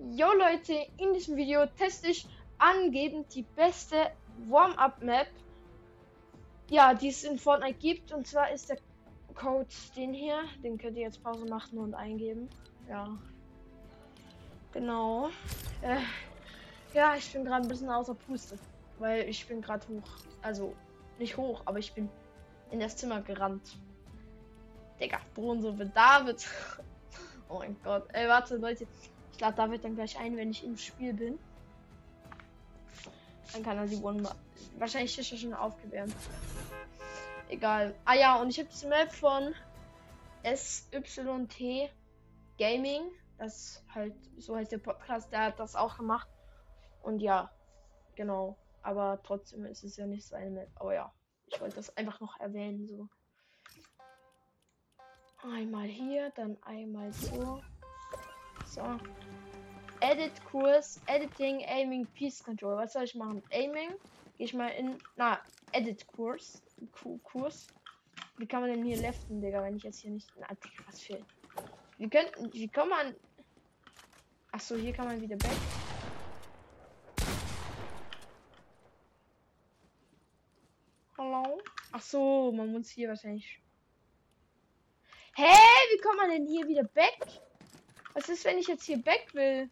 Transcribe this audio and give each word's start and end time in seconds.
Jo 0.00 0.28
Leute, 0.32 0.74
in 0.98 1.12
diesem 1.12 1.36
Video 1.36 1.66
teste 1.66 2.06
ich 2.08 2.24
angebend 2.58 3.34
die 3.34 3.42
beste 3.42 3.96
Warm-Up-Map, 4.48 5.26
ja, 6.70 6.94
die 6.94 7.08
es 7.08 7.24
in 7.24 7.36
Fortnite 7.36 7.78
gibt. 7.80 8.12
Und 8.12 8.24
zwar 8.24 8.48
ist 8.52 8.70
der 8.70 8.78
Code 9.34 9.66
den 9.96 10.12
hier. 10.14 10.38
Den 10.62 10.78
könnt 10.78 10.96
ihr 10.96 11.02
jetzt 11.02 11.20
Pause 11.22 11.46
machen 11.46 11.78
und 11.78 11.94
eingeben. 11.94 12.48
Ja. 12.88 13.18
Genau. 14.72 15.30
Äh, 15.82 15.98
ja, 16.94 17.16
ich 17.16 17.32
bin 17.32 17.44
gerade 17.44 17.66
ein 17.66 17.68
bisschen 17.68 17.90
außer 17.90 18.14
Puste. 18.14 18.56
Weil 19.00 19.28
ich 19.28 19.48
bin 19.48 19.60
gerade 19.60 19.84
hoch. 19.88 20.08
Also, 20.42 20.76
nicht 21.18 21.36
hoch, 21.36 21.62
aber 21.64 21.80
ich 21.80 21.92
bin 21.92 22.08
in 22.70 22.78
das 22.78 22.96
Zimmer 22.96 23.20
gerannt. 23.20 23.76
Digga, 25.00 25.18
Bronze 25.34 25.74
für 25.74 25.86
David. 25.86 26.46
oh 27.48 27.58
mein 27.58 27.76
Gott. 27.82 28.06
Ey, 28.12 28.28
warte, 28.28 28.56
Leute. 28.58 28.86
Ich 29.38 29.42
lade 29.42 29.56
David 29.56 29.84
dann 29.84 29.94
gleich 29.94 30.18
ein, 30.18 30.36
wenn 30.36 30.50
ich 30.50 30.64
im 30.64 30.76
Spiel 30.76 31.14
bin. 31.14 31.38
Dann 33.52 33.62
kann 33.62 33.78
er 33.78 33.86
die 33.86 34.02
One. 34.02 34.28
Wahrscheinlich 34.78 35.16
ist 35.16 35.30
er 35.30 35.38
schon 35.38 35.54
aufgewärmt. 35.54 36.16
Egal. 37.48 37.94
Ah 38.04 38.14
ja, 38.14 38.42
und 38.42 38.50
ich 38.50 38.58
habe 38.58 38.68
diese 38.68 38.88
Map 38.88 39.12
von 39.12 39.54
SYT 40.42 41.88
Gaming. 42.58 43.12
Das 43.38 43.84
halt, 43.94 44.16
so 44.38 44.56
heißt 44.56 44.72
der 44.72 44.78
Podcast, 44.78 45.30
der 45.30 45.44
hat 45.44 45.60
das 45.60 45.76
auch 45.76 45.98
gemacht. 45.98 46.28
Und 47.04 47.20
ja, 47.20 47.52
genau. 48.16 48.58
Aber 48.82 49.20
trotzdem 49.22 49.66
ist 49.66 49.84
es 49.84 49.96
ja 49.98 50.08
nicht 50.08 50.26
seine 50.26 50.50
Map. 50.50 50.70
Aber 50.74 50.94
ja, 50.94 51.12
ich 51.46 51.60
wollte 51.60 51.76
das 51.76 51.96
einfach 51.96 52.18
noch 52.18 52.40
erwähnen. 52.40 52.88
So. 52.88 53.08
Einmal 55.44 55.86
hier, 55.86 56.32
dann 56.34 56.60
einmal 56.64 57.12
so. 57.12 57.62
So. 58.78 58.98
Edit 60.00 60.32
Kurs, 60.44 61.00
Editing, 61.06 61.64
Aiming, 61.64 62.06
Peace 62.14 62.40
Control. 62.44 62.76
Was 62.76 62.92
soll 62.92 63.02
ich 63.02 63.16
machen? 63.16 63.42
Aiming? 63.50 63.90
Gehe 64.36 64.46
ich 64.46 64.54
mal 64.54 64.68
in. 64.68 64.98
Na, 65.16 65.40
Edit 65.72 66.06
Kurs. 66.06 66.62
Kurs. 67.24 67.66
Wie 68.36 68.46
kann 68.46 68.60
man 68.60 68.70
denn 68.70 68.84
hier 68.84 68.98
leften, 68.98 69.40
Digga, 69.40 69.64
wenn 69.64 69.76
ich 69.76 69.82
jetzt 69.82 70.00
hier 70.00 70.12
nicht. 70.12 70.28
Na, 70.38 70.46
Digga, 70.46 70.84
was 70.86 71.00
fehlt? 71.02 71.24
Wie 71.98 72.08
könnten. 72.08 72.52
Wie 72.52 72.68
kann 72.68 72.88
man. 72.88 73.16
Achso, 74.52 74.76
hier 74.76 74.92
kann 74.92 75.06
man 75.06 75.20
wieder 75.20 75.36
back. 75.36 75.50
Hallo? 81.18 81.60
Ach 81.90 82.00
so, 82.00 82.52
man 82.52 82.70
muss 82.70 82.90
hier 82.90 83.08
wahrscheinlich. 83.08 83.60
Hä? 85.34 85.52
Wie 85.90 86.00
kommt 86.00 86.18
man 86.18 86.30
denn 86.30 86.46
hier 86.46 86.68
wieder 86.68 86.84
back? 86.84 87.47
Was 88.14 88.28
ist, 88.28 88.44
wenn 88.44 88.58
ich 88.58 88.66
jetzt 88.66 88.84
hier 88.84 88.98
back 88.98 89.28
will? 89.32 89.70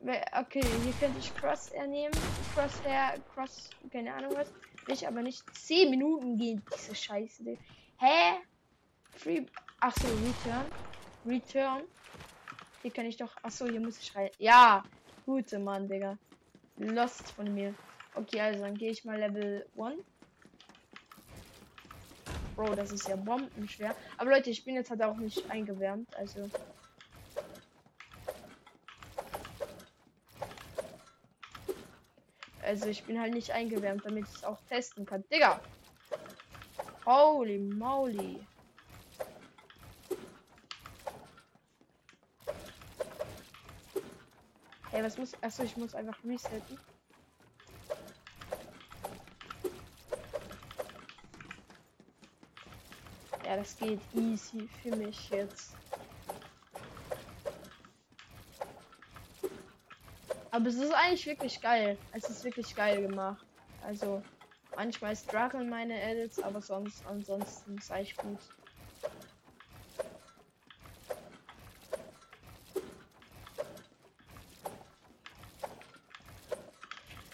Okay, 0.00 0.62
hier 0.84 0.92
könnte 1.00 1.18
ich 1.18 1.34
Crosshair 1.34 1.86
nehmen. 1.86 2.14
Crosshair, 2.54 3.18
Cross, 3.34 3.70
keine 3.90 4.14
Ahnung 4.14 4.34
was. 4.34 4.52
Will 4.86 4.94
ich 4.94 5.06
aber 5.06 5.22
nicht 5.22 5.42
10 5.58 5.90
Minuten 5.90 6.36
gehen, 6.38 6.62
diese 6.72 6.94
Scheiße. 6.94 7.58
Hä? 7.98 8.38
Free. 9.16 9.46
Achso, 9.80 10.06
Return. 10.06 10.66
Return. 11.26 11.82
Hier 12.82 12.92
kann 12.92 13.06
ich 13.06 13.16
doch. 13.16 13.34
Achso, 13.42 13.66
hier 13.66 13.80
muss 13.80 13.98
ich 13.98 14.14
rein. 14.14 14.30
Ja, 14.38 14.84
gute 15.24 15.58
Mann, 15.58 15.88
Digga. 15.88 16.16
Lost 16.76 17.32
von 17.32 17.52
mir. 17.52 17.74
Okay, 18.14 18.40
also 18.40 18.60
dann 18.60 18.76
gehe 18.76 18.92
ich 18.92 19.04
mal 19.04 19.18
Level 19.18 19.66
1. 19.76 19.96
Bro, 22.56 22.74
das 22.74 22.90
ist 22.90 23.06
ja 23.06 23.16
bombenschwer. 23.16 23.94
Aber 24.16 24.30
Leute, 24.30 24.48
ich 24.48 24.64
bin 24.64 24.74
jetzt 24.74 24.88
halt 24.88 25.02
auch 25.02 25.16
nicht 25.16 25.48
eingewärmt, 25.50 26.16
also. 26.16 26.50
Also 32.62 32.86
ich 32.88 33.04
bin 33.04 33.20
halt 33.20 33.34
nicht 33.34 33.52
eingewärmt, 33.52 34.06
damit 34.06 34.24
ich 34.26 34.36
es 34.36 34.44
auch 34.44 34.58
testen 34.68 35.04
kann. 35.04 35.22
Digga! 35.30 35.60
Holy 37.04 37.58
moly. 37.58 38.40
Hey, 44.90 45.04
was 45.04 45.18
muss. 45.18 45.32
Achso, 45.42 45.62
ich 45.62 45.76
muss 45.76 45.94
einfach 45.94 46.16
resetten. 46.24 46.78
Das 53.56 53.74
geht 53.78 54.00
easy 54.12 54.68
für 54.82 54.94
mich 54.94 55.30
jetzt. 55.30 55.72
Aber 60.50 60.66
es 60.66 60.74
ist 60.74 60.92
eigentlich 60.92 61.26
wirklich 61.26 61.58
geil. 61.62 61.96
Es 62.12 62.28
ist 62.28 62.44
wirklich 62.44 62.74
geil 62.74 63.00
gemacht. 63.00 63.46
Also, 63.82 64.22
manchmal 64.76 65.16
strugglen 65.16 65.70
meine 65.70 65.98
Edits, 65.98 66.38
aber 66.38 66.60
sonst 66.60 67.02
ansonsten 67.06 67.78
ist 67.78 67.90
eigentlich 67.90 68.16
gut. 68.18 68.38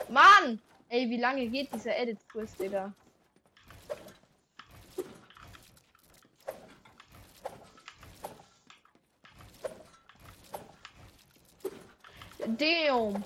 Mann! 0.08 0.60
Ey, 0.88 1.10
wie 1.10 1.18
lange 1.18 1.48
geht 1.48 1.74
dieser 1.74 1.96
Edit-Kurs, 1.96 2.54
Digga? 2.54 2.92
Damn. 12.62 13.24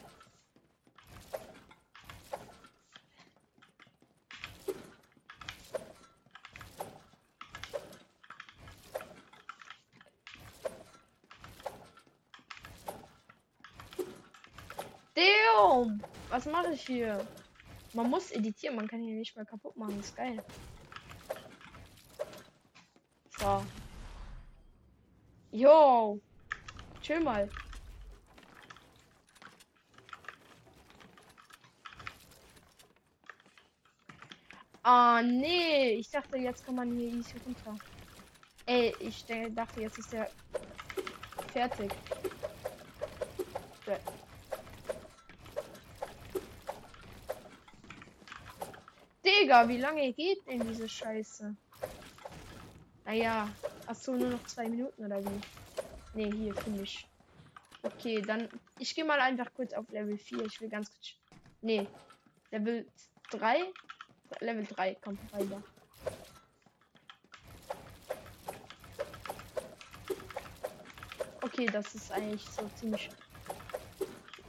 Damn. 15.15 16.03
Was 16.31 16.47
mache 16.47 16.73
ich 16.73 16.87
hier? 16.87 17.27
Man 17.93 18.09
muss 18.09 18.31
editieren, 18.31 18.77
man 18.77 18.89
kann 18.89 19.03
hier 19.03 19.17
nicht 19.17 19.37
mehr 19.37 19.45
kaputt 19.45 19.77
machen. 19.77 20.01
Ist 20.01 20.17
geil. 20.17 20.43
So. 23.39 23.63
Yo. 25.51 26.19
Chill 27.03 27.21
mal. 27.21 27.51
Ah, 34.89 35.21
nee. 35.21 35.95
Ich 35.95 36.11
dachte, 36.11 36.37
jetzt 36.39 36.65
kann 36.65 36.77
man 36.77 36.97
hier 36.97 37.09
easy 37.09 37.35
runter. 37.45 37.77
Ey, 38.67 38.95
ich 39.01 39.27
dachte, 39.27 39.81
jetzt 39.81 39.99
ist 39.99 40.13
der 40.13 40.31
fertig. 41.53 41.91
Ja. 43.85 43.99
Digga, 49.25 49.69
wie 49.69 49.79
lange 49.79 50.13
geht 50.13 50.47
denn 50.47 50.61
diese 50.69 50.89
Scheiße? 50.89 51.57
Naja, 53.07 53.49
hast 53.89 54.07
du 54.07 54.15
nur 54.15 54.29
noch 54.29 54.45
zwei 54.45 54.69
Minuten 54.69 55.05
oder 55.05 55.21
wie? 55.25 55.41
Nee, 56.15 56.31
hier 56.31 56.55
finde 56.55 56.85
ich. 56.85 57.09
Okay, 57.83 58.23
dann 58.23 58.49
ich 58.79 58.95
gehe 58.95 59.05
mal 59.05 59.19
einfach 59.19 59.53
kurz 59.53 59.73
auf 59.73 59.91
Level 59.91 60.17
4. 60.17 60.45
Ich 60.45 60.61
will 60.61 60.69
ganz 60.69 60.93
kurz. 60.93 61.15
Nee, 61.61 61.89
Level 62.53 62.87
3. 63.31 63.65
Level 64.41 64.67
3 64.67 64.95
kommt 64.97 65.33
weiter. 65.33 65.63
Okay, 71.43 71.67
das 71.67 71.95
ist 71.95 72.13
eigentlich 72.13 72.45
so 72.45 72.69
ziemlich 72.77 73.09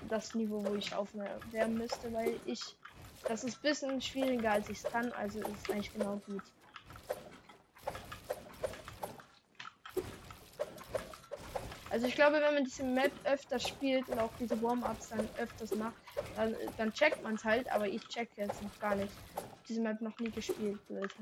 das 0.09 0.33
Niveau, 0.35 0.65
wo 0.65 0.75
ich 0.75 0.93
aufwärmen 0.93 1.77
müsste, 1.77 2.11
weil 2.13 2.39
ich 2.45 2.61
das 3.27 3.43
ist 3.43 3.57
ein 3.57 3.61
bisschen 3.61 4.01
schwieriger 4.01 4.53
als 4.53 4.69
ich 4.69 4.77
es 4.77 4.83
kann, 4.91 5.11
also 5.13 5.39
ist 5.39 5.47
es 5.63 5.69
eigentlich 5.69 5.93
genau 5.93 6.21
gut. 6.25 6.43
Also 11.89 12.05
ich 12.05 12.15
glaube, 12.15 12.35
wenn 12.35 12.53
man 12.53 12.63
diese 12.63 12.83
Map 12.83 13.11
öfter 13.23 13.59
spielt 13.59 14.07
und 14.09 14.19
auch 14.19 14.29
diese 14.39 14.61
Warm-Ups 14.61 15.09
dann 15.09 15.27
öfters 15.37 15.73
macht, 15.75 15.95
dann, 16.35 16.55
dann 16.77 16.93
checkt 16.93 17.23
man 17.23 17.35
es 17.35 17.43
halt, 17.43 17.71
aber 17.71 17.87
ich 17.87 18.07
check 18.07 18.29
jetzt 18.35 18.61
noch 18.61 18.79
gar 18.79 18.95
nicht 18.95 19.11
diese 19.67 19.81
Map 19.81 20.01
noch 20.01 20.17
nie 20.19 20.31
gespielt, 20.31 20.79
Leute. 20.89 21.15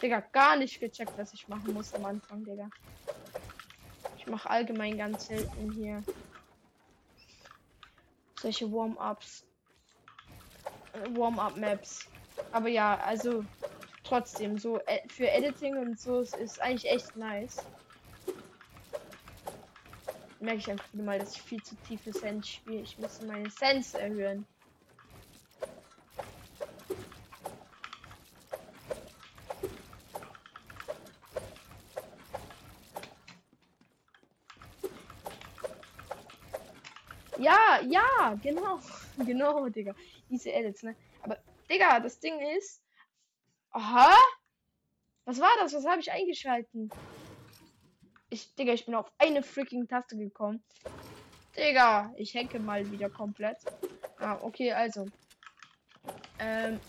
Digga, 0.00 0.20
gar 0.32 0.56
nicht 0.56 0.80
gecheckt, 0.80 1.12
was 1.18 1.34
ich 1.34 1.46
machen 1.48 1.74
muss 1.74 1.92
am 1.92 2.06
Anfang, 2.06 2.44
Digga. 2.44 2.70
Ich 4.16 4.26
mache 4.26 4.48
allgemein 4.48 4.96
ganz 4.96 5.26
selten 5.26 5.72
hier 5.72 6.02
solche 8.40 8.70
Warm-ups. 8.72 9.44
Warm-up-Maps. 11.10 12.08
Aber 12.52 12.68
ja, 12.68 12.98
also 12.98 13.44
trotzdem, 14.10 14.58
so 14.58 14.80
äh, 14.86 15.06
für 15.08 15.30
Editing 15.30 15.78
und 15.78 16.00
so 16.00 16.20
ist, 16.20 16.60
eigentlich 16.60 16.90
echt 16.90 17.16
nice. 17.16 17.64
Merke 20.40 20.58
ich 20.58 20.70
einfach 20.70 20.92
mal, 20.94 21.18
dass 21.18 21.36
ich 21.36 21.42
viel 21.42 21.62
zu 21.62 21.76
tiefe 21.86 22.12
Sense 22.12 22.48
spiele. 22.48 22.80
Ich 22.80 22.98
muss 22.98 23.22
meine 23.22 23.48
Sense 23.50 23.98
erhöhen. 24.00 24.44
Ja, 37.38 37.80
ja, 37.88 38.34
genau. 38.42 38.80
genau, 39.24 39.68
Digga. 39.68 39.94
Diese 40.28 40.50
Edits, 40.50 40.82
ne? 40.82 40.96
Aber, 41.22 41.38
Digga, 41.70 42.00
das 42.00 42.18
Ding 42.18 42.40
ist. 42.56 42.82
Aha! 43.72 44.14
Was 45.24 45.40
war 45.40 45.50
das? 45.60 45.74
Was 45.74 45.86
habe 45.86 46.00
ich 46.00 46.10
eingeschalten? 46.10 46.90
Ich, 48.30 48.54
Digga, 48.54 48.72
ich 48.72 48.86
bin 48.86 48.94
auf 48.94 49.10
eine 49.18 49.42
freaking 49.42 49.88
Taste 49.88 50.16
gekommen. 50.16 50.62
Digga, 51.56 52.12
ich 52.16 52.34
hacke 52.36 52.58
mal 52.58 52.90
wieder 52.90 53.10
komplett. 53.10 53.58
Ah, 54.18 54.38
okay, 54.40 54.72
also. 54.72 55.06
Ähm, 56.38 56.80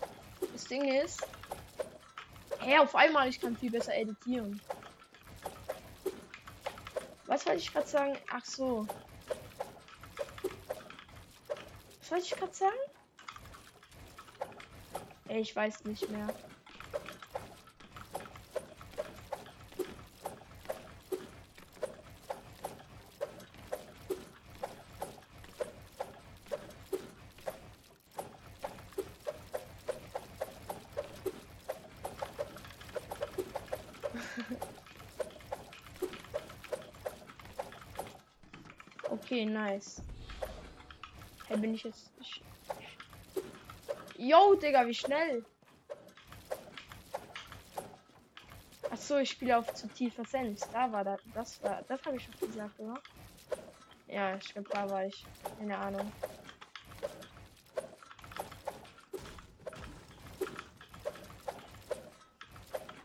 das 0.52 0.64
Ding 0.64 0.84
ist. 0.84 1.26
Hä, 2.60 2.78
auf 2.78 2.94
einmal, 2.94 3.28
ich 3.28 3.40
kann 3.40 3.56
viel 3.56 3.70
besser 3.70 3.94
editieren. 3.94 4.60
Was 7.26 7.46
wollte 7.46 7.60
ich 7.60 7.72
gerade 7.72 7.86
sagen? 7.86 8.18
Ach 8.30 8.44
so 8.44 8.86
wollte 12.12 12.26
ich 12.26 12.34
gerade 12.38 12.54
sagen? 12.54 12.76
Ich 15.28 15.56
weiß 15.56 15.84
nicht 15.84 16.10
mehr. 16.10 16.28
Okay, 39.32 39.46
nice. 39.46 40.02
Hey, 41.48 41.56
bin 41.56 41.74
ich 41.74 41.84
jetzt. 41.84 42.10
Yo, 44.18 44.54
Digga, 44.54 44.86
wie 44.86 44.94
schnell. 44.94 45.42
Ach 48.90 48.96
so, 48.98 49.16
ich 49.16 49.30
spiele 49.30 49.56
auf 49.56 49.72
zu 49.72 49.88
tiefer 49.88 50.24
Sense. 50.26 50.66
Da 50.72 50.92
war 50.92 51.02
das. 51.02 51.20
Das 51.34 51.62
war. 51.62 51.82
Das 51.88 52.04
habe 52.04 52.16
ich 52.16 52.24
schon 52.24 52.48
gesagt, 52.48 52.78
oder? 52.78 53.00
Ja, 54.06 54.36
ich 54.36 54.52
glaube, 54.52 54.68
da 54.70 54.90
war 54.90 55.06
ich. 55.06 55.24
Keine 55.58 55.78
Ahnung. 55.78 56.12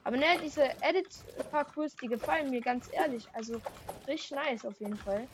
Aber 0.04 0.18
ne, 0.18 0.26
diese 0.44 0.64
Edit-Parcours, 0.82 1.96
die 1.96 2.08
gefallen 2.08 2.50
mir 2.50 2.62
ganz 2.62 2.90
ehrlich. 2.92 3.28
Also 3.34 3.62
richtig 4.08 4.32
nice 4.32 4.66
auf 4.66 4.80
jeden 4.80 4.98
Fall. 4.98 5.28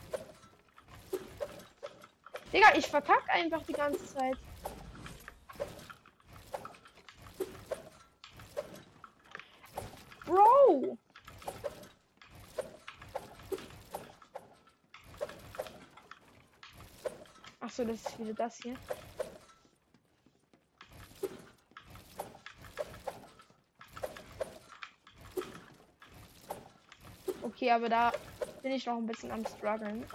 Digga, 2.53 2.67
ich 2.75 2.85
verkack 2.85 3.23
einfach 3.29 3.63
die 3.63 3.73
ganze 3.73 4.05
Zeit. 4.05 4.37
Bro! 10.23 10.99
Ach 17.59 17.69
so, 17.71 17.83
das 17.85 17.95
ist 17.95 18.19
wieder 18.19 18.33
das 18.35 18.57
hier. 18.57 18.75
Okay, 27.41 27.71
aber 27.71 27.89
da 27.89 28.11
bin 28.61 28.73
ich 28.73 28.85
noch 28.85 28.97
ein 28.97 29.07
bisschen 29.07 29.31
am 29.31 29.43
struggeln. 29.43 30.05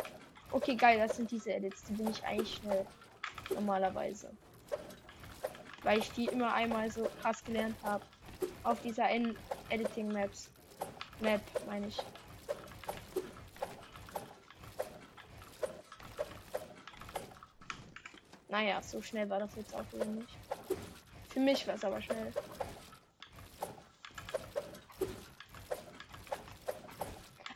Okay, 0.50 0.76
geil, 0.76 0.98
das 0.98 1.16
sind 1.16 1.30
diese 1.30 1.52
Edits. 1.52 1.84
Die 1.84 1.92
bin 1.92 2.08
ich 2.08 2.24
eigentlich 2.24 2.56
schnell. 2.56 2.86
Normalerweise. 3.50 4.30
Weil 5.82 5.98
ich 5.98 6.10
die 6.12 6.26
immer 6.26 6.52
einmal 6.52 6.90
so 6.90 7.08
krass 7.20 7.44
gelernt 7.44 7.76
habe. 7.82 8.04
Auf 8.62 8.80
dieser 8.82 9.08
Editing 9.70 10.12
Maps. 10.12 10.50
Map, 11.20 11.40
meine 11.66 11.88
ich. 11.88 11.98
Naja, 18.48 18.80
so 18.82 19.02
schnell 19.02 19.28
war 19.28 19.40
das 19.40 19.54
jetzt 19.56 19.74
auch 19.74 19.84
wieder 19.92 20.06
nicht. 20.06 20.36
Für 21.28 21.40
mich 21.40 21.66
war 21.66 21.74
es 21.74 21.84
aber 21.84 22.00
schnell. 22.00 22.32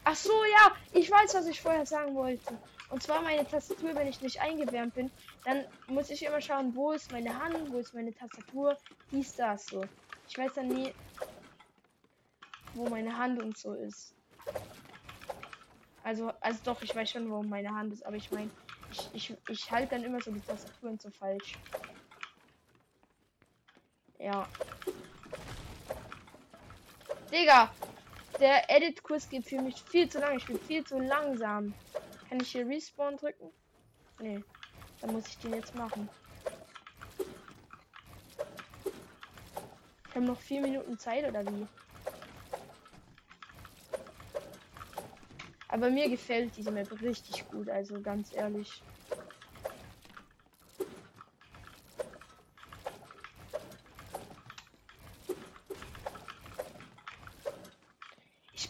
Ach 0.05 0.17
so, 0.17 0.45
ja, 0.45 0.73
ich 0.93 1.11
weiß, 1.11 1.35
was 1.35 1.47
ich 1.47 1.61
vorher 1.61 1.87
sagen 1.87 2.15
wollte. 2.15 2.59
Und 2.93 3.03
zwar 3.03 3.23
meine 3.23 3.49
Tastatur, 3.49 3.94
wenn 3.94 4.06
ich 4.06 4.21
nicht 4.21 4.39
eingewärmt 4.39 4.94
bin, 4.94 5.11
dann 5.47 5.65
muss 5.87 6.11
ich 6.11 6.23
immer 6.27 6.43
schauen, 6.43 6.77
wo 6.77 6.93
ist 6.93 7.11
meine 7.11 7.43
Hand, 7.43 7.73
wo 7.73 7.79
ist 7.79 7.94
meine 7.94 8.12
Tastatur, 8.12 8.77
dies, 9.11 9.35
das 9.35 9.65
so. 9.65 9.83
Ich 10.29 10.37
weiß 10.37 10.53
dann 10.56 10.69
nie, 10.69 10.93
wo 12.75 12.87
meine 12.91 13.17
Hand 13.17 13.43
und 13.43 13.56
so 13.56 13.73
ist. 13.73 14.15
Also, 16.05 16.33
also 16.43 16.61
doch, 16.65 16.83
ich 16.83 16.94
weiß 16.94 17.09
schon, 17.09 17.31
wo 17.31 17.43
meine 17.43 17.71
Hand 17.71 17.94
ist, 17.94 18.05
aber 18.05 18.17
ich 18.17 18.31
meine, 18.31 18.50
ich, 18.91 19.09
ich, 19.15 19.37
ich 19.49 19.71
halte 19.71 19.95
dann 19.95 20.05
immer 20.05 20.21
so 20.21 20.31
die 20.31 20.41
Tastaturen 20.41 20.99
so 20.99 21.09
falsch. 21.09 21.55
Ja. 24.19 24.47
Digga, 27.33 27.73
der 28.38 28.69
Edit-Kurs 28.69 29.31
geht 29.31 29.47
für 29.47 29.62
mich 29.62 29.83
viel 29.83 30.11
zu 30.11 30.19
lang. 30.21 30.37
Ich 30.37 30.45
bin 30.45 30.61
viel 30.61 30.85
zu 30.85 30.99
langsam. 30.99 31.73
Kann 32.32 32.40
ich 32.40 32.52
hier 32.52 32.67
Respawn 32.67 33.19
drücken? 33.19 33.52
Nee. 34.19 34.43
Dann 35.02 35.12
muss 35.12 35.29
ich 35.29 35.37
den 35.37 35.52
jetzt 35.52 35.75
machen. 35.75 36.08
Ich 40.09 40.14
habe 40.14 40.25
noch 40.25 40.40
vier 40.40 40.62
Minuten 40.62 40.99
Zeit 40.99 41.28
oder 41.28 41.45
wie? 41.45 41.66
Aber 45.68 45.90
mir 45.90 46.09
gefällt 46.09 46.57
diese 46.57 46.71
Map 46.71 46.90
richtig 47.02 47.47
gut, 47.50 47.68
also 47.68 48.00
ganz 48.00 48.33
ehrlich. 48.33 48.83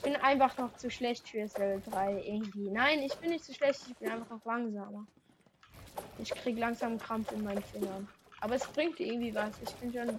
bin 0.03 0.17
einfach 0.33 0.57
noch 0.57 0.75
zu 0.77 0.91
schlecht 0.91 1.29
für 1.29 1.43
das 1.43 1.59
Level 1.59 1.83
3 1.91 2.23
irgendwie. 2.25 2.71
Nein, 2.71 3.01
ich 3.03 3.15
bin 3.17 3.31
nicht 3.31 3.45
zu 3.45 3.53
schlecht, 3.53 3.81
ich 3.87 3.97
bin 3.97 4.11
einfach 4.11 4.31
noch 4.31 4.45
langsamer. 4.45 5.07
Ich 6.19 6.31
krieg 6.31 6.59
langsam 6.59 6.99
Krampf 6.99 7.31
in 7.33 7.45
meinen 7.45 7.63
Fingern. 7.63 8.09
Aber 8.41 8.55
es 8.55 8.67
bringt 8.69 8.99
irgendwie 8.99 9.35
was. 9.35 9.51
Ich 9.63 9.75
bin 9.75 9.93
schon 9.93 10.19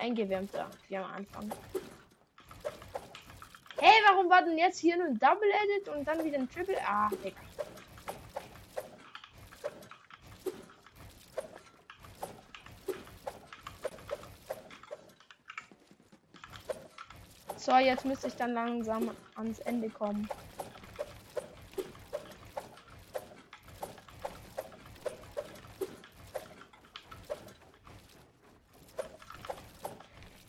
eingewärmter 0.00 0.68
wie 0.88 0.96
am 0.96 1.04
Anfang. 1.04 1.50
Hey, 3.78 4.02
warum 4.10 4.28
war 4.28 4.42
denn 4.42 4.58
jetzt 4.58 4.80
hier 4.80 4.96
nur 4.96 5.06
ein 5.06 5.18
Double 5.18 5.48
Edit 5.48 5.88
und 5.88 6.06
dann 6.06 6.24
wieder 6.24 6.38
ein 6.38 6.50
Triple? 6.50 6.76
Ah, 6.84 7.08
Digga. 7.24 7.47
So, 17.68 17.76
jetzt 17.76 18.06
müsste 18.06 18.28
ich 18.28 18.34
dann 18.34 18.54
langsam 18.54 19.10
ans 19.34 19.58
Ende 19.58 19.90
kommen. 19.90 20.26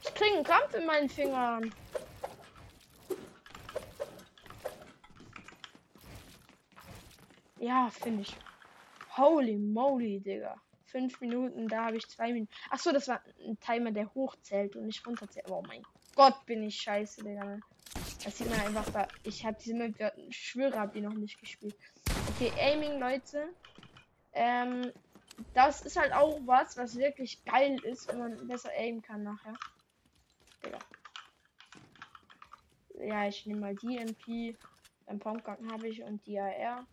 Ich 0.01 0.13
kriege 0.13 0.33
einen 0.33 0.45
Kampf 0.45 0.73
in 0.73 0.85
meinen 0.85 1.09
Fingern. 1.09 1.75
Ja, 7.57 7.89
finde 7.89 8.21
ich. 8.21 8.33
Holy 9.17 9.57
moly, 9.57 10.21
Digga. 10.21 10.55
Fünf 10.85 11.19
Minuten, 11.19 11.67
da 11.67 11.87
habe 11.87 11.97
ich 11.97 12.07
zwei 12.07 12.31
Minuten. 12.31 12.53
Ach 12.69 12.79
so, 12.79 12.93
das 12.93 13.09
war 13.09 13.21
ein 13.45 13.59
Timer, 13.59 13.91
der 13.91 14.13
hochzählt 14.15 14.77
und 14.77 14.85
nicht 14.85 15.05
runterzählt. 15.05 15.51
Oh 15.51 15.61
mein 15.67 15.83
Gott, 15.83 15.98
bin 16.45 16.63
ich 16.63 16.81
scheiße, 16.81 17.23
Digga. 17.23 17.59
Das 18.23 18.37
sieht 18.37 18.49
man 18.49 18.59
einfach 18.59 18.89
da. 18.91 19.07
Ich 19.23 19.45
habe 19.45 19.57
diese 19.63 19.73
Map, 19.73 20.13
schwöre, 20.29 20.77
habe 20.77 20.91
die 20.93 21.01
noch 21.01 21.13
nicht 21.13 21.39
gespielt. 21.39 21.75
Okay, 22.29 22.51
Aiming, 22.59 22.99
Leute. 22.99 23.49
Ähm, 24.33 24.91
das 25.53 25.81
ist 25.81 25.97
halt 25.97 26.11
auch 26.11 26.39
was, 26.45 26.75
was 26.75 26.97
wirklich 26.97 27.43
geil 27.45 27.79
ist, 27.83 28.09
wenn 28.09 28.19
man 28.19 28.47
besser 28.47 28.69
aimen 28.77 29.01
kann 29.01 29.23
nachher. 29.23 29.53
Ja, 30.63 30.79
ja 33.05 33.27
ich 33.27 33.45
nehme 33.45 33.61
mal 33.61 33.75
die 33.75 33.97
MP. 33.97 34.57
Ein 35.05 35.19
Pumpgun 35.19 35.71
habe 35.71 35.87
ich 35.87 36.03
und 36.03 36.25
die 36.27 36.39
AR. 36.39 36.85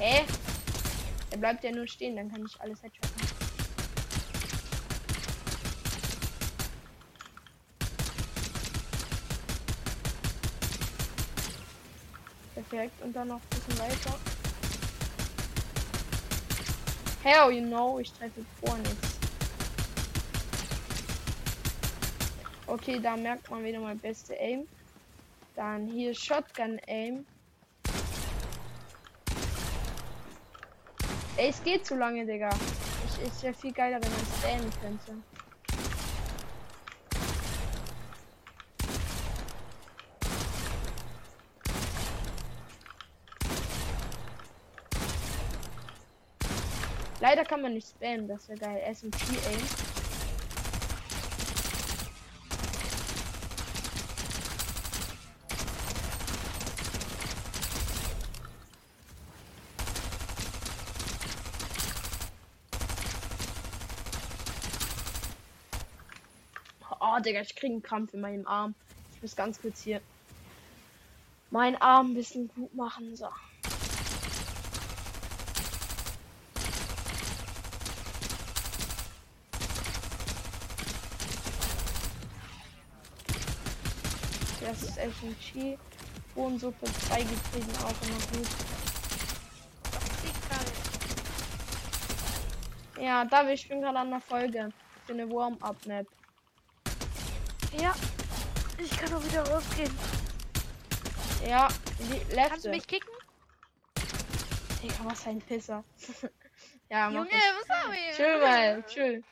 Hä? 0.00 0.24
Er 1.30 1.38
bleibt 1.38 1.62
ja 1.62 1.70
nur 1.70 1.86
stehen, 1.86 2.16
dann 2.16 2.30
kann 2.30 2.44
ich 2.44 2.60
alles 2.60 2.82
headshotten. 2.82 3.27
Perfekt, 12.68 13.02
und 13.02 13.16
dann 13.16 13.28
noch 13.28 13.40
ein 13.40 13.48
bisschen 13.48 13.78
weiter. 13.78 14.18
Hell, 17.22 17.50
you 17.50 17.66
know, 17.66 17.98
ich 17.98 18.12
treffe 18.12 18.44
vor 18.62 18.76
nichts. 18.78 19.18
Okay, 22.66 23.00
da 23.00 23.16
merkt 23.16 23.50
man 23.50 23.64
wieder 23.64 23.80
mal 23.80 23.94
beste 23.94 24.34
Aim. 24.38 24.68
Dann 25.56 25.86
hier 25.86 26.14
Shotgun 26.14 26.78
Aim. 26.86 27.24
Ey, 31.38 31.48
es 31.48 31.62
geht 31.62 31.86
zu 31.86 31.96
lange, 31.96 32.26
Digga. 32.26 32.50
Ich, 33.06 33.26
ist 33.26 33.42
ja 33.42 33.52
viel 33.52 33.72
geiler, 33.72 33.98
wenn 34.02 34.10
man 34.10 34.20
spammen 34.38 34.72
könnte. 34.82 35.37
Leider 47.20 47.44
kann 47.44 47.62
man 47.62 47.74
nicht 47.74 47.88
spammen, 47.88 48.28
das 48.28 48.48
wäre 48.48 48.58
geil. 48.58 48.94
SMG 48.94 49.16
Aim. 49.48 49.98
Oh, 67.00 67.20
Digga, 67.20 67.40
ich 67.40 67.56
kriege 67.56 67.72
einen 67.72 67.82
Krampf 67.82 68.14
in 68.14 68.20
meinem 68.20 68.46
Arm. 68.46 68.76
Ich 69.16 69.22
muss 69.22 69.34
ganz 69.34 69.60
kurz 69.60 69.82
hier 69.82 70.00
meinen 71.50 71.76
Arm 71.76 72.12
ein 72.12 72.14
bisschen 72.14 72.48
gut 72.48 72.72
machen. 72.74 73.16
So. 73.16 73.28
Das 85.20 85.30
ist 85.30 85.36
echt 85.36 85.56
ein 85.56 85.60
Chi. 85.62 85.78
Bohnensuppe 86.34 86.86
2 86.86 87.22
gekriegen, 87.22 87.76
auch 87.82 88.02
immer 88.02 88.38
gut. 88.38 88.48
Ja, 93.00 93.24
David, 93.24 93.54
ich 93.54 93.68
bin 93.68 93.80
gerade 93.80 93.98
an 93.98 94.10
der 94.10 94.20
Folge 94.20 94.70
für 95.06 95.12
eine 95.12 95.28
Warm-Up-Map. 95.28 96.06
Ja, 97.80 97.94
ich 98.76 98.90
kann 98.90 99.14
auch 99.14 99.24
wieder 99.24 99.48
rausgehen. 99.48 99.90
Ja, 101.46 101.68
die 101.98 102.34
letzte. 102.34 102.48
Kannst 102.50 102.64
du 102.66 102.70
mich 102.70 102.86
kicken? 102.86 103.12
Digga, 104.82 104.94
was 105.04 105.26
ein 105.26 105.40
Pisser. 105.40 105.82
ja, 106.88 107.10
Junge, 107.10 107.28
ich. 107.28 107.34
was 107.34 107.76
haben 107.76 107.92
wir? 107.92 108.12
Chill 108.14 108.40
mal, 108.40 108.82
chill. 108.84 109.24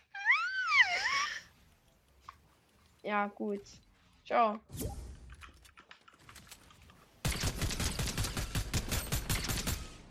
Ja, 3.02 3.26
gut. 3.28 3.62
Ciao. 4.24 4.60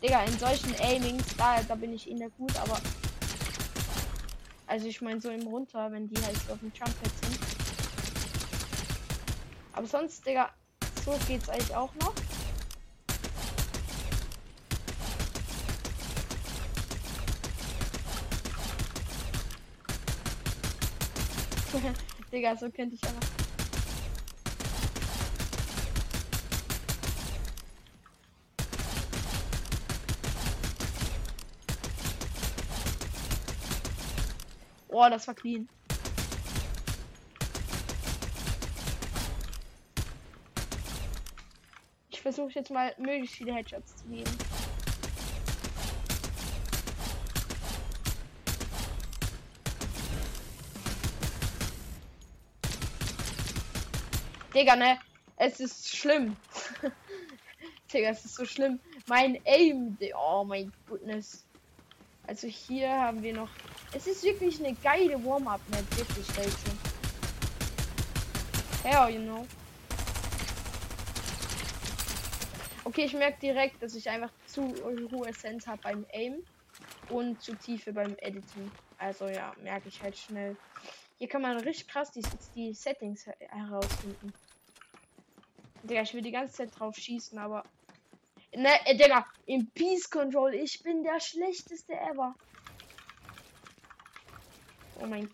Digga, 0.02 0.24
in 0.24 0.38
solchen 0.38 0.74
Aimings, 0.80 1.24
da, 1.38 1.62
da 1.62 1.74
bin 1.74 1.92
ich 1.92 2.08
in 2.08 2.18
der 2.18 2.30
gut, 2.30 2.54
aber. 2.60 2.78
Also 4.66 4.86
ich 4.88 5.00
meine 5.00 5.20
so 5.20 5.30
im 5.30 5.46
Runter, 5.46 5.90
wenn 5.90 6.08
die 6.08 6.22
halt 6.22 6.36
so 6.46 6.52
auf 6.52 6.58
dem 6.58 6.72
Jump-Pad 6.74 7.12
sind. 7.22 7.38
Aber 9.72 9.86
sonst, 9.86 10.26
Digga, 10.26 10.50
so 11.04 11.16
geht's 11.26 11.48
eigentlich 11.48 11.74
auch 11.74 11.94
noch. 11.96 12.14
Digga, 22.32 22.56
so 22.56 22.70
könnte 22.70 22.96
ich 22.96 23.04
einfach. 23.04 23.45
Oh, 34.98 35.10
das 35.10 35.28
war 35.28 35.34
clean. 35.34 35.68
Ich 42.08 42.22
versuche 42.22 42.52
jetzt 42.52 42.70
mal 42.70 42.94
möglichst 42.96 43.36
viele 43.36 43.54
Headshots 43.54 43.96
zu 43.96 44.06
geben. 44.08 44.30
Digga, 54.54 54.76
ne? 54.76 54.98
Es 55.36 55.60
ist 55.60 55.94
schlimm. 55.94 56.34
Digga, 57.92 58.08
es 58.08 58.24
ist 58.24 58.36
so 58.36 58.46
schlimm. 58.46 58.80
Mein 59.08 59.38
Aim. 59.44 59.98
Oh 60.18 60.42
mein 60.42 60.72
goodness. 60.88 61.44
Also 62.26 62.48
hier 62.48 62.90
haben 62.90 63.22
wir 63.22 63.34
noch. 63.34 63.50
Es 63.92 64.06
ist 64.06 64.24
wirklich 64.24 64.58
eine 64.64 64.74
geile 64.74 65.24
Warm-up-Map, 65.24 65.96
wirklich 65.96 66.36
welche. 66.36 66.70
Hell, 68.82 69.14
you 69.14 69.20
know. 69.20 69.46
Okay, 72.84 73.04
ich 73.04 73.14
merke 73.14 73.38
direkt, 73.40 73.82
dass 73.82 73.94
ich 73.94 74.08
einfach 74.08 74.30
zu 74.46 74.74
hohe 75.12 75.32
Sense 75.32 75.68
habe 75.70 75.82
beim 75.82 76.06
Aim 76.12 76.42
und 77.10 77.40
zu 77.42 77.54
tiefe 77.54 77.92
beim 77.92 78.16
Editing. 78.18 78.70
Also 78.98 79.28
ja, 79.28 79.52
merke 79.62 79.88
ich 79.88 80.02
halt 80.02 80.16
schnell. 80.16 80.56
Hier 81.18 81.28
kann 81.28 81.42
man 81.42 81.56
richtig 81.58 81.88
krass 81.88 82.12
die, 82.12 82.22
die 82.54 82.74
Settings 82.74 83.26
herausfinden. 83.26 84.32
Digga, 85.82 86.02
ich 86.02 86.14
will 86.14 86.22
die 86.22 86.32
ganze 86.32 86.54
Zeit 86.54 86.78
drauf 86.78 86.96
schießen, 86.96 87.38
aber. 87.38 87.64
Ne, 88.54 88.86
äh, 88.86 88.96
Digga, 88.96 89.26
im 89.46 89.70
Peace 89.70 90.08
Control, 90.08 90.54
ich 90.54 90.82
bin 90.82 91.02
der 91.02 91.20
schlechteste 91.20 91.92
ever. 91.92 92.34
Oh 95.00 95.06
mein. 95.06 95.30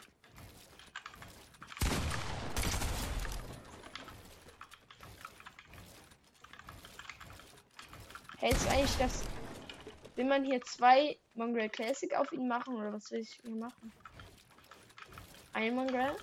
Hältst 8.39 8.67
du 8.67 8.71
eigentlich 8.71 8.97
das. 8.99 9.23
Will 10.17 10.25
man 10.25 10.45
hier 10.45 10.61
zwei 10.63 11.17
Mongrel 11.35 11.69
Classic 11.69 12.13
auf 12.15 12.33
ihn 12.33 12.49
machen 12.49 12.75
oder 12.75 12.93
was 12.93 13.11
will 13.13 13.21
ich 13.21 13.39
hier 13.41 13.55
machen? 13.55 13.93
Ein 15.53 15.77
Mongrel? 15.77 16.17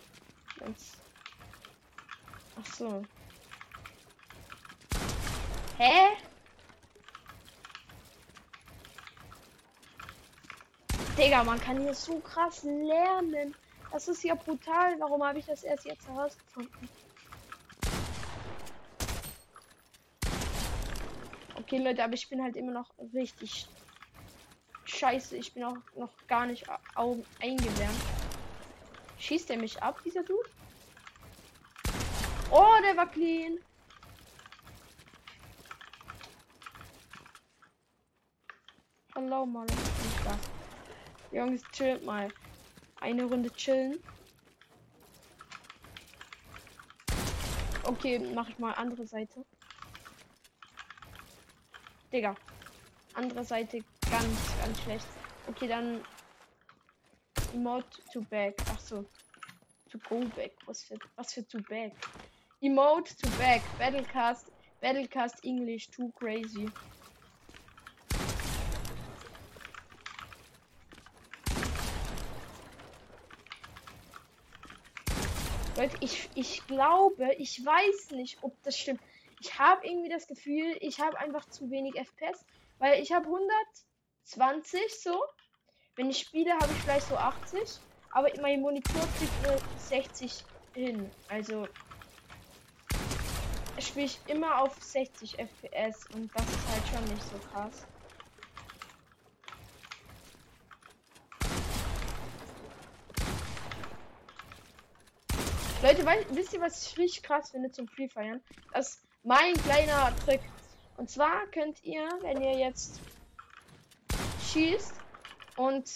Ach 2.60 2.66
so. 2.76 3.04
Hä? 5.78 6.18
Digga, 11.20 11.44
man 11.44 11.60
kann 11.60 11.82
hier 11.82 11.94
so 11.94 12.18
krass 12.20 12.64
lernen. 12.64 13.54
Das 13.92 14.08
ist 14.08 14.24
ja 14.24 14.36
brutal. 14.36 14.98
Warum 15.00 15.22
habe 15.22 15.40
ich 15.40 15.46
das 15.48 15.64
erst 15.64 15.84
jetzt 15.84 16.08
herausgefunden? 16.08 16.90
Okay, 21.56 21.80
Leute, 21.80 22.06
aber 22.06 22.14
ich 22.14 22.30
bin 22.30 22.42
halt 22.42 22.56
immer 22.56 22.72
noch 22.72 22.90
richtig 23.14 23.68
scheiße. 24.86 25.36
Ich 25.36 25.54
bin 25.54 25.66
auch 25.66 25.76
noch 25.98 26.14
gar 26.28 26.46
nicht 26.46 26.66
Augen 26.96 27.26
eingewärmt. 27.42 28.02
Schießt 29.18 29.50
er 29.50 29.58
mich 29.58 29.84
ab, 29.84 30.00
dieser 30.06 30.24
Dude? 30.24 30.50
Oh, 32.50 32.78
der 32.82 32.96
war 32.96 33.08
clean. 33.08 33.60
Hallo, 39.14 39.46
Mann. 39.46 39.68
Jungs, 41.32 41.62
chillt 41.72 42.04
mal. 42.06 42.30
Eine 43.00 43.26
Runde 43.26 43.52
chillen. 43.52 44.00
Okay, 47.84 48.20
mache 48.20 48.52
ich 48.52 48.60
mal 48.60 48.74
andere 48.74 49.06
Seite. 49.06 49.46
Digga. 52.12 52.36
Andere 53.14 53.44
Seite 53.44 53.80
ganz, 54.10 54.58
ganz 54.62 54.82
schlecht. 54.82 55.06
Okay, 55.48 55.68
dann 55.68 56.02
Emote 57.54 58.02
to 58.14 58.22
back. 58.22 58.56
Ach 58.72 58.80
so. 58.80 59.06
To 59.92 59.98
go 60.08 60.20
back. 60.36 60.52
Was 60.66 60.84
für, 60.84 60.98
was 61.16 61.34
für 61.34 61.48
to 61.48 61.60
back? 61.70 61.94
Emote 62.62 63.16
to 63.18 63.30
back. 63.38 63.62
Battlecast. 63.78 64.52
Battlecast 64.82 65.44
English. 65.44 65.90
Too 65.90 66.12
crazy. 66.12 66.70
Leute, 75.80 75.96
ich, 76.02 76.30
ich 76.36 76.68
glaube, 76.68 77.34
ich 77.38 77.66
weiß 77.66 78.12
nicht, 78.12 78.38
ob 78.42 78.52
das 78.64 78.78
stimmt. 78.78 79.00
Ich 79.40 79.58
habe 79.58 79.88
irgendwie 79.88 80.10
das 80.10 80.28
Gefühl, 80.28 80.76
ich 80.82 81.00
habe 81.00 81.18
einfach 81.18 81.46
zu 81.46 81.72
wenig 81.72 81.96
FPS, 81.96 82.44
weil 82.80 83.02
ich 83.02 83.14
habe 83.14 83.28
120 83.28 84.82
so. 85.02 85.24
Wenn 85.96 86.10
ich 86.10 86.20
spiele, 86.20 86.52
habe 86.52 86.70
ich 86.74 86.84
vielleicht 86.84 87.08
so 87.08 87.16
80, 87.16 87.80
aber 88.12 88.28
mein 88.42 88.60
Monitor 88.60 89.02
kriegt 89.18 89.44
nur 89.44 89.58
60 89.78 90.44
hin. 90.74 91.10
Also 91.30 91.66
spiele 93.80 94.08
ich 94.08 94.20
immer 94.28 94.62
auf 94.62 94.76
60 94.84 95.40
FPS 95.40 96.08
und 96.14 96.30
das 96.36 96.44
ist 96.44 96.68
halt 96.68 96.88
schon 96.94 97.06
nicht 97.06 97.24
so 97.24 97.38
krass. 97.54 97.88
Leute, 105.82 106.06
weißt, 106.06 106.36
wisst 106.36 106.54
ihr, 106.54 106.60
was 106.60 106.86
ich 106.86 106.98
richtig 106.98 107.24
krass 107.24 107.52
finde 107.52 107.72
zum 107.72 107.88
Free 107.88 108.10
Fire? 108.10 108.42
Das 108.74 108.96
ist 108.96 109.08
mein 109.24 109.54
kleiner 109.54 110.14
Trick. 110.26 110.42
Und 110.98 111.10
zwar 111.10 111.48
könnt 111.48 111.82
ihr, 111.86 112.06
wenn 112.22 112.42
ihr 112.42 112.58
jetzt 112.60 113.00
schießt 114.52 114.94
und 115.56 115.90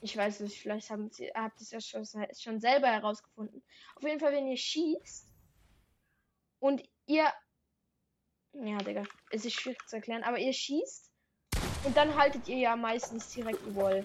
ich 0.00 0.16
weiß 0.16 0.40
nicht, 0.40 0.60
vielleicht 0.60 0.90
haben 0.90 1.10
sie, 1.10 1.30
habt 1.32 1.60
es 1.60 1.70
ja 1.70 1.80
schon, 1.80 2.04
schon 2.04 2.60
selber 2.60 2.88
herausgefunden. 2.88 3.62
Auf 3.94 4.02
jeden 4.02 4.18
Fall, 4.18 4.32
wenn 4.32 4.48
ihr 4.48 4.56
schießt 4.56 5.28
und 6.58 6.82
ihr, 7.06 7.32
ja, 8.52 8.78
Digga, 8.78 9.04
es 9.30 9.44
ist 9.44 9.54
schwierig 9.54 9.78
zu 9.86 9.94
erklären, 9.94 10.24
aber 10.24 10.40
ihr 10.40 10.52
schießt 10.52 11.12
und 11.84 11.96
dann 11.96 12.16
haltet 12.16 12.48
ihr 12.48 12.58
ja 12.58 12.74
meistens 12.74 13.32
direkt 13.32 13.76
Wall. 13.76 14.04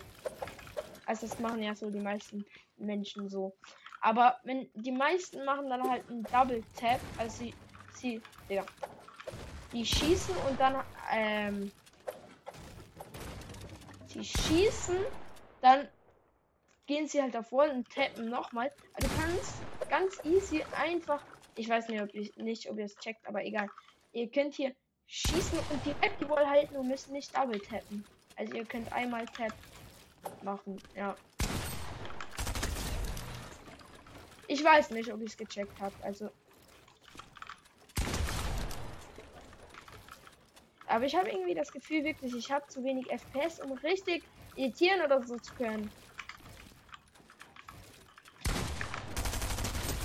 Also 1.08 1.26
das 1.26 1.40
machen 1.40 1.64
ja 1.64 1.74
so 1.74 1.90
die 1.90 2.00
meisten 2.00 2.46
Menschen 2.78 3.28
so. 3.28 3.58
Aber 4.02 4.38
wenn 4.44 4.70
die 4.76 4.92
meisten 4.92 5.44
machen 5.46 5.70
dann 5.70 5.90
halt 5.90 6.10
einen 6.10 6.24
Double 6.24 6.64
Tap, 6.76 7.00
also 7.18 7.38
sie, 7.38 7.54
sie, 7.96 8.22
ja, 8.48 8.64
die 9.74 9.86
schießen 9.86 10.36
und 10.50 10.60
dann, 10.60 10.84
ähm, 11.12 11.72
sie 14.08 14.24
schießen, 14.24 14.98
dann 15.62 15.88
gehen 16.88 17.08
sie 17.08 17.22
halt 17.22 17.36
Wall 17.52 17.70
und 17.70 17.90
tappen 17.90 18.30
nochmal. 18.30 18.72
Also 18.94 19.10
du 19.10 19.22
kannst 19.22 19.54
ganz 19.90 20.20
easy 20.24 20.64
einfach, 20.76 21.22
ich 21.56 21.70
weiß 21.70 21.90
nicht, 21.90 22.02
ob 22.02 22.14
ich 22.14 22.36
nicht, 22.38 22.70
ob 22.70 22.80
ihr 22.80 22.86
es 22.86 22.96
checkt, 22.96 23.28
aber 23.28 23.44
egal. 23.44 23.70
Ihr 24.14 24.30
könnt 24.30 24.56
hier 24.56 24.74
schießen 25.08 25.60
und 25.70 25.86
direkt 25.86 26.22
die 26.22 26.30
Wall 26.30 26.48
halten 26.48 26.76
und 26.78 26.88
müsst 26.88 27.12
nicht 27.12 27.36
Double 27.36 27.60
tappen. 27.60 28.06
Also 28.38 28.56
ihr 28.56 28.66
könnt 28.66 28.92
einmal 28.94 29.26
Tap 29.26 29.54
machen, 30.44 30.82
ja. 30.96 31.16
Ich 34.52 34.64
weiß 34.64 34.90
nicht, 34.90 35.14
ob 35.14 35.22
ich 35.22 35.30
es 35.30 35.38
gecheckt 35.38 35.80
habe. 35.80 35.94
Also. 36.02 36.32
Aber 40.88 41.06
ich 41.06 41.16
habe 41.16 41.30
irgendwie 41.30 41.54
das 41.54 41.72
Gefühl 41.72 42.04
wirklich, 42.04 42.34
ich 42.34 42.52
habe 42.52 42.66
zu 42.68 42.84
wenig 42.84 43.06
FPS, 43.12 43.60
um 43.60 43.74
richtig 43.74 44.24
irritieren 44.56 45.02
oder 45.04 45.22
so 45.22 45.38
zu 45.38 45.54
können. 45.54 45.92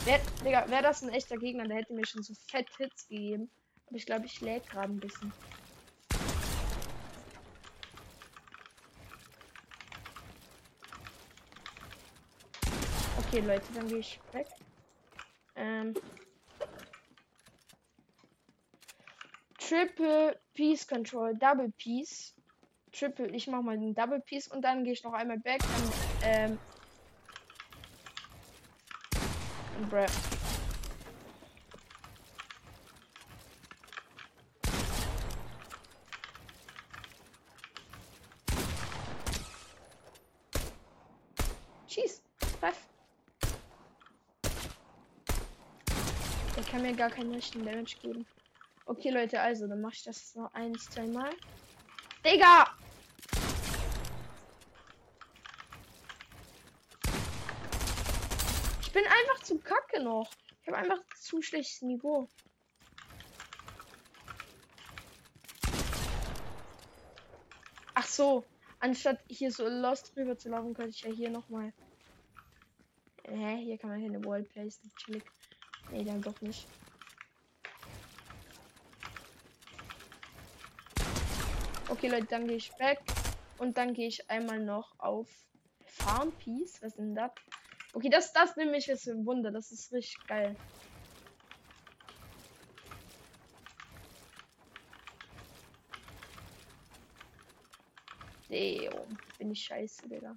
Wäre 0.05 0.71
wär 0.71 0.83
das 0.83 1.03
ein 1.03 1.09
echter 1.09 1.39
Gegner, 1.39 1.67
der 1.67 1.79
hätte 1.79 1.95
mir 1.95 2.05
schon 2.05 2.23
so 2.23 2.35
fett 2.51 2.69
Hits 2.77 3.09
gegeben. 3.09 3.51
Aber 3.87 3.97
ich 3.97 4.05
glaube, 4.05 4.27
ich 4.27 4.43
lädt 4.43 4.69
gerade 4.69 4.93
ein 4.93 5.01
bisschen. 5.01 5.33
Okay, 13.35 13.45
Leute, 13.49 13.65
dann 13.75 13.89
gehe 13.89 13.99
ich 13.99 14.21
weg. 14.31 14.47
Ähm. 15.57 15.93
Triple 19.59 20.39
Piece 20.55 20.87
Control, 20.87 21.35
Double 21.37 21.73
Piece. 21.77 22.37
Triple, 22.93 23.27
ich 23.31 23.49
mache 23.49 23.65
mal 23.65 23.77
den 23.77 23.93
Double 23.93 24.21
Piece 24.21 24.47
und 24.47 24.63
dann 24.63 24.85
gehe 24.85 24.93
ich 24.93 25.03
noch 25.03 25.15
einmal 25.15 25.41
back 25.41 25.61
und 25.65 25.93
ähm. 26.23 26.59
Bruh. 29.91 30.07
kann 46.74 46.74
mir 46.85 46.95
gar 46.95 47.11
keinen 47.11 47.33
richtigen 47.33 47.65
Damage 47.65 47.97
geben. 48.03 48.27
Okay, 48.85 49.09
Leute, 49.09 49.41
also, 49.41 49.67
dann 49.67 49.81
mache 49.81 49.95
ich 49.95 50.03
das 50.03 50.35
noch 50.35 50.53
eins, 50.53 50.85
zwei 50.91 51.07
Mal. 51.07 51.31
Digga! 52.23 52.67
Ich 58.83 58.93
bin 58.93 59.05
einfach 59.05 59.43
zu 59.43 59.59
kacke 59.59 60.03
noch. 60.03 60.31
Ich 60.61 60.69
habe 60.69 60.77
einfach 60.77 60.99
zu 61.19 61.41
schlechtes 61.41 61.81
Niveau. 61.81 62.29
Ach 67.95 68.07
so, 68.07 68.45
anstatt 68.81 69.21
hier 69.29 69.51
so 69.51 69.67
lost 69.67 70.15
rüber 70.17 70.37
zu 70.37 70.51
laufen, 70.51 70.75
könnte 70.75 70.91
ich 70.91 71.03
ja 71.03 71.11
hier 71.11 71.31
noch 71.31 71.49
mal. 71.49 71.73
Hä, 73.27 73.57
hier 73.65 73.79
kann 73.79 73.89
man 73.89 74.01
hier 74.01 74.11
eine 74.11 74.23
Wall 74.27 74.43
placen. 74.43 74.93
Chillig. 74.99 75.25
Nee, 75.91 76.05
dann 76.05 76.21
doch 76.23 76.41
nicht. 76.41 76.67
Okay, 81.89 82.09
Leute, 82.09 82.27
dann 82.27 82.47
gehe 82.47 82.57
ich 82.57 82.73
weg. 82.79 83.01
Und 83.59 83.77
dann 83.79 83.95
gehe 83.95 84.09
ich 84.09 84.29
einmal 84.29 84.61
noch 84.61 84.99
auf 84.99 85.29
Farm 85.85 86.33
Piece. 86.33 86.83
Was 86.83 86.91
ist 86.91 86.99
denn 86.99 87.15
das? 87.15 87.31
Okay, 87.93 88.09
das, 88.09 88.33
das 88.33 88.57
nehme 88.57 88.77
ich 88.77 88.87
jetzt 88.87 89.07
ein 89.07 89.25
Wunder. 89.25 89.53
Das 89.53 89.71
ist 89.71 89.93
richtig 89.93 90.19
geil. 90.27 90.57
Damn, 98.49 99.19
bin 99.39 99.51
ich 99.53 99.63
scheiße, 99.63 100.09
Digga. 100.09 100.37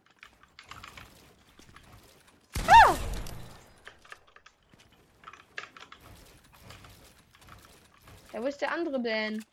Ja, 8.38 8.43
wo 8.43 8.47
ist 8.47 8.62
der 8.62 8.71
andere 8.71 9.02
denn? 9.02 9.43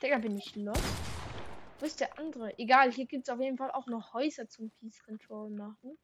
Digga, 0.00 0.18
bin 0.18 0.38
ich 0.38 0.54
los? 0.54 0.78
Wo 1.80 1.86
ist 1.86 1.98
der 1.98 2.16
andere? 2.20 2.56
Egal, 2.56 2.92
hier 2.92 3.06
gibt 3.06 3.26
es 3.26 3.34
auf 3.34 3.40
jeden 3.40 3.56
Fall 3.56 3.72
auch 3.72 3.88
noch 3.88 4.14
Häuser 4.14 4.48
zum 4.48 4.70
Peace 4.78 5.02
Control 5.02 5.50
machen. 5.50 5.98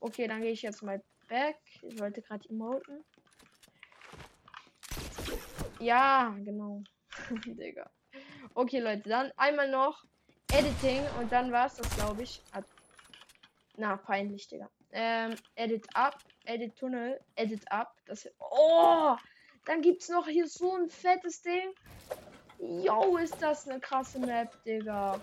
Okay, 0.00 0.26
dann 0.26 0.40
gehe 0.40 0.52
ich 0.52 0.62
jetzt 0.62 0.82
mal 0.82 1.04
back. 1.28 1.58
Ich 1.82 2.00
wollte 2.00 2.22
gerade 2.22 2.48
emoten. 2.48 3.04
Ja, 5.80 6.34
genau. 6.38 6.82
Digga. 7.44 7.90
Okay, 8.54 8.80
Leute, 8.80 9.06
dann 9.06 9.32
einmal 9.36 9.70
noch 9.70 10.02
Editing 10.50 11.02
und 11.20 11.30
dann 11.30 11.52
war 11.52 11.66
es 11.66 11.74
das, 11.74 11.94
glaube 11.94 12.22
ich. 12.22 12.42
Na, 13.78 13.96
peinlich, 13.96 14.48
Digga. 14.48 14.68
Ähm, 14.90 15.36
Edit 15.54 15.86
up, 15.94 16.18
Edit 16.44 16.76
Tunnel, 16.76 17.20
Edit 17.36 17.70
up. 17.70 17.94
Das. 18.06 18.28
Oh! 18.40 19.16
Dann 19.66 19.82
gibt's 19.82 20.08
noch 20.08 20.26
hier 20.26 20.48
so 20.48 20.74
ein 20.74 20.88
fettes 20.88 21.42
Ding. 21.42 21.72
Jo, 22.58 23.16
ist 23.18 23.40
das 23.40 23.68
eine 23.68 23.78
krasse 23.78 24.18
Map, 24.18 24.52
Digga. 24.64 25.20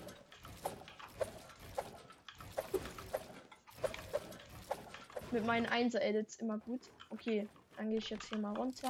Mit 5.31 5.45
meinen 5.45 5.65
1 5.65 5.95
Edits 5.95 6.37
immer 6.37 6.57
gut. 6.59 6.81
Okay, 7.09 7.49
dann 7.75 7.89
gehe 7.89 7.97
ich 7.97 8.09
jetzt 8.09 8.29
hier 8.29 8.37
mal 8.37 8.55
runter. 8.55 8.89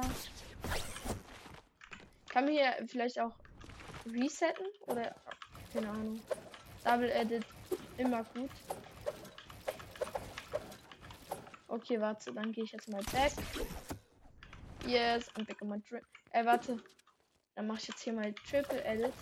Kann 2.28 2.44
mir 2.44 2.52
hier 2.52 2.86
vielleicht 2.86 3.18
auch 3.18 3.32
resetten 4.06 4.66
oder 4.86 5.12
keine 5.72 5.88
Ahnung. 5.88 6.20
Double 6.84 7.10
Edit 7.10 7.44
immer 7.98 8.22
gut. 8.22 8.50
Okay, 11.76 12.00
warte, 12.00 12.32
dann 12.32 12.52
gehe 12.52 12.64
ich 12.64 12.72
jetzt 12.72 12.88
mal 12.88 13.02
back. 13.12 13.32
Yes, 14.86 15.28
und 15.36 15.46
back 15.46 15.62
mal 15.62 15.78
Tri 15.82 16.00
Äh, 16.30 16.42
warte. 16.46 16.82
Dann 17.54 17.66
mache 17.66 17.80
ich 17.80 17.88
jetzt 17.88 18.00
hier 18.00 18.14
mal 18.14 18.32
Triple 18.48 18.82
Edit. 18.82 19.12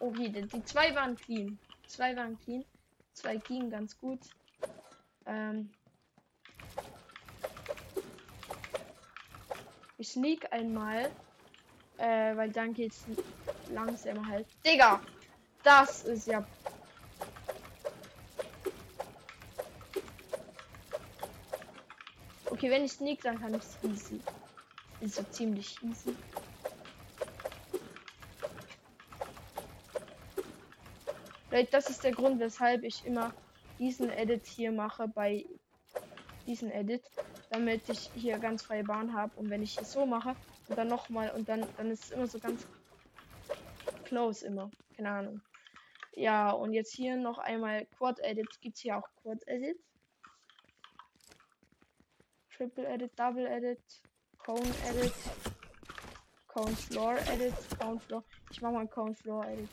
Okay, 0.00 0.30
die, 0.30 0.46
die 0.46 0.64
zwei 0.64 0.94
waren 0.94 1.16
clean. 1.16 1.58
Zwei 1.86 2.16
waren 2.16 2.38
clean. 2.40 2.64
Zwei 3.12 3.36
gingen 3.36 3.68
ganz 3.70 3.98
gut. 3.98 4.20
Ähm 5.26 5.70
ich 9.98 10.08
sneak 10.08 10.50
einmal. 10.50 11.10
Äh, 11.98 12.34
weil 12.36 12.50
dann 12.52 12.72
geht's 12.72 13.04
langsamer 13.70 14.26
halt. 14.26 14.46
Digga! 14.64 15.02
Das 15.62 16.04
ist 16.04 16.26
ja 16.26 16.46
Okay, 22.58 22.72
wenn 22.72 22.84
ich 22.84 22.90
sneak, 22.90 23.22
dann 23.22 23.40
kann 23.40 23.54
ich 23.54 23.62
es 23.62 23.78
easy. 23.84 24.20
Ist 25.00 25.14
so 25.14 25.22
ziemlich 25.30 25.80
easy. 25.80 26.12
Leute, 31.52 31.68
das 31.70 31.88
ist 31.88 32.02
der 32.02 32.10
Grund, 32.10 32.40
weshalb 32.40 32.82
ich 32.82 33.06
immer 33.06 33.32
diesen 33.78 34.10
Edit 34.10 34.44
hier 34.44 34.72
mache 34.72 35.06
bei 35.06 35.46
diesen 36.48 36.72
Edit, 36.72 37.04
damit 37.50 37.88
ich 37.88 38.10
hier 38.16 38.40
ganz 38.40 38.64
freie 38.64 38.82
Bahn 38.82 39.12
habe 39.14 39.30
und 39.36 39.50
wenn 39.50 39.62
ich 39.62 39.78
es 39.80 39.92
so 39.92 40.04
mache 40.04 40.34
und 40.66 40.76
dann 40.76 40.88
noch 40.88 41.08
mal 41.10 41.30
und 41.30 41.48
dann 41.48 41.64
dann 41.76 41.92
ist 41.92 42.06
es 42.06 42.10
immer 42.10 42.26
so 42.26 42.40
ganz 42.40 42.66
close 44.04 44.44
immer, 44.44 44.68
keine 44.96 45.10
Ahnung. 45.10 45.40
Ja, 46.16 46.50
und 46.50 46.72
jetzt 46.72 46.92
hier 46.92 47.14
noch 47.14 47.38
einmal 47.38 47.86
Quad 47.96 48.18
Edit, 48.18 48.48
gibt's 48.60 48.80
hier 48.80 48.98
auch 48.98 49.08
Quad 49.22 49.46
Edit. 49.46 49.78
Triple 52.58 52.88
Edit, 52.88 53.12
Double 53.16 53.46
Edit, 53.46 53.78
Cone 54.38 54.74
Edit, 54.88 55.14
Cone 56.48 56.74
Floor 56.74 57.16
Edit, 57.32 57.54
Cone 57.78 58.00
Floor. 58.00 58.24
Ich 58.50 58.60
mach 58.60 58.72
mal 58.72 58.88
Cone 58.88 59.14
Floor 59.14 59.46
Edit. 59.46 59.68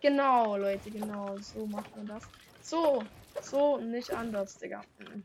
Genau, 0.00 0.56
Leute, 0.56 0.90
genau. 0.90 1.36
So 1.36 1.66
macht 1.66 1.94
man 1.94 2.06
das. 2.06 2.22
So, 2.62 3.04
so 3.42 3.76
nicht 3.76 4.10
anders, 4.10 4.56
Digga. 4.56 4.80
Mhm. 4.98 5.24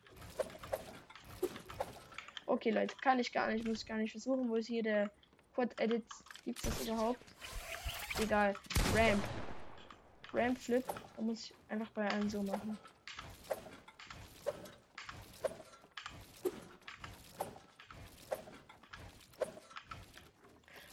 Okay, 2.45 2.71
Leute, 2.71 2.93
kann 3.01 3.19
ich 3.19 3.31
gar 3.31 3.47
nicht, 3.47 3.65
muss 3.65 3.83
ich 3.83 3.87
gar 3.87 3.97
nicht 3.97 4.11
versuchen. 4.11 4.49
Wo 4.49 4.57
ist 4.57 4.67
hier 4.67 4.83
der 4.83 5.09
Quad 5.55 5.79
Edit? 5.79 6.03
Gibt's 6.43 6.63
das 6.63 6.85
überhaupt? 6.85 7.21
Egal. 8.21 8.53
Ramp. 8.93 9.23
Ramp 10.33 10.57
Flip. 10.57 10.83
Da 11.15 11.21
muss 11.21 11.45
ich 11.45 11.53
einfach 11.69 11.89
bei 11.91 12.05
allen 12.09 12.29
so 12.29 12.43
machen. 12.43 12.77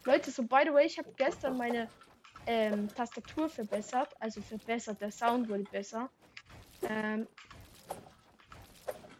Leute, 0.07 0.31
so 0.31 0.45
by 0.45 0.63
the 0.65 0.73
way, 0.73 0.87
ich 0.87 0.99
habe 0.99 1.13
gestern 1.17 1.57
meine 1.57 1.91
ähm, 2.47 2.89
Tastatur 2.95 3.49
verbessert. 3.49 4.15
Also 4.21 4.41
verbessert, 4.41 5.01
der 5.01 5.11
Sound 5.11 5.49
wurde 5.49 5.65
besser. 5.65 6.09
Ähm, 6.89 7.27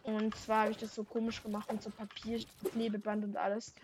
und 0.03 0.33
zwar 0.37 0.61
habe 0.61 0.71
ich 0.71 0.77
das 0.77 0.95
so 0.95 1.03
komisch 1.03 1.43
gemacht 1.43 1.69
mit 1.69 1.83
so 1.83 1.91
Papier, 1.91 2.41
Klebeband 2.71 3.25
und 3.25 3.35
alles. 3.35 3.75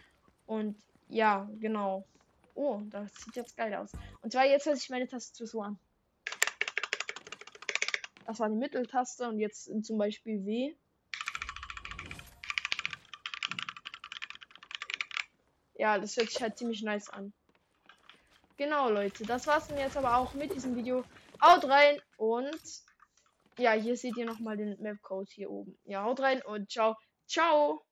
Und 0.45 0.81
ja, 1.09 1.49
genau. 1.59 2.07
Oh, 2.55 2.79
das 2.85 3.13
sieht 3.15 3.35
jetzt 3.35 3.57
geil 3.57 3.73
aus. 3.75 3.91
Und 4.21 4.31
zwar 4.31 4.45
jetzt 4.45 4.65
hört 4.65 4.77
sich 4.77 4.89
meine 4.89 5.07
Tastatur 5.07 5.47
so 5.47 5.61
an. 5.61 5.77
Das 8.25 8.39
war 8.39 8.47
die 8.47 8.55
Mitteltaste 8.55 9.27
und 9.27 9.39
jetzt 9.39 9.69
zum 9.85 9.97
Beispiel 9.97 10.45
W. 10.45 10.73
ja, 15.83 15.99
das 15.99 16.15
hört 16.15 16.29
sich 16.29 16.41
halt 16.41 16.57
ziemlich 16.57 16.81
nice 16.81 17.09
an. 17.09 17.33
Genau, 18.55 18.89
Leute. 18.89 19.25
Das 19.25 19.47
war's 19.47 19.67
dann 19.67 19.77
jetzt 19.77 19.97
aber 19.97 20.15
auch 20.15 20.33
mit 20.33 20.55
diesem 20.55 20.77
Video. 20.77 21.03
Haut 21.41 21.65
rein 21.65 21.99
und 22.15 22.61
ja, 23.57 23.73
hier 23.73 23.97
seht 23.97 24.15
ihr 24.15 24.25
nochmal 24.25 24.55
den 24.55 24.81
Map-Code 24.81 25.29
hier 25.29 25.51
oben. 25.51 25.77
Ja, 25.83 26.05
haut 26.05 26.21
rein 26.21 26.41
und 26.41 26.71
ciao. 26.71 26.95
Ciao. 27.27 27.83